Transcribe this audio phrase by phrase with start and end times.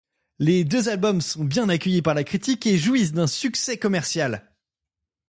[0.39, 4.49] Les deux albums sont bien accueilli par la critique et jouissent d'un succès commercial.